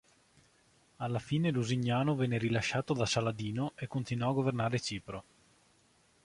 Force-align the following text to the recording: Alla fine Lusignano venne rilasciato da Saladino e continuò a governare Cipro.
Alla 0.95 1.19
fine 1.19 1.51
Lusignano 1.51 2.15
venne 2.15 2.39
rilasciato 2.39 2.95
da 2.95 3.05
Saladino 3.05 3.73
e 3.75 3.85
continuò 3.85 4.31
a 4.31 4.33
governare 4.33 4.79
Cipro. 4.79 5.23